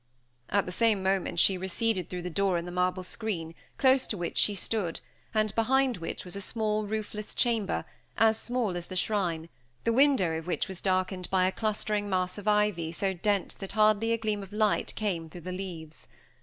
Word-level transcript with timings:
At 0.49 0.65
the 0.65 0.71
same 0.71 1.03
moment 1.03 1.37
she 1.37 1.59
receded 1.59 2.09
through 2.09 2.23
the 2.23 2.31
door 2.31 2.57
in 2.57 2.65
the 2.65 2.71
marble 2.71 3.03
screen, 3.03 3.53
close 3.77 4.07
to 4.07 4.17
which 4.17 4.35
she 4.39 4.55
stood, 4.55 4.99
and 5.31 5.53
behind 5.53 5.97
which 5.97 6.25
was 6.25 6.35
a 6.35 6.41
small 6.41 6.87
roofless 6.87 7.35
chamber, 7.35 7.85
as 8.17 8.35
small 8.35 8.75
as 8.75 8.87
the 8.87 8.95
shrine, 8.95 9.47
the 9.83 9.93
window 9.93 10.39
of 10.39 10.47
which 10.47 10.67
was 10.67 10.81
darkened 10.81 11.29
by 11.29 11.45
a 11.45 11.51
clustering 11.51 12.09
mass 12.09 12.39
of 12.39 12.47
ivy 12.47 12.91
so 12.91 13.13
dense 13.13 13.53
that 13.53 13.73
hardly 13.73 14.11
a 14.11 14.17
gleam 14.17 14.41
of 14.41 14.51
light 14.51 14.91
came 14.95 15.29
through 15.29 15.41
the 15.41 15.51
leaves. 15.51 16.07